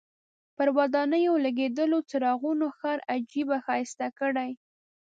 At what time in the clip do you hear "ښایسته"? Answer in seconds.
3.65-4.07